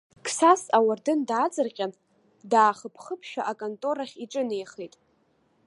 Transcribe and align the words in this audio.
Қсас 0.25 0.61
ауардын 0.77 1.19
даацырҟьан, 1.29 1.91
даахыԥхыԥшәа 2.51 3.41
аконторахь 3.51 4.15
иҿынеихеит. 4.23 4.93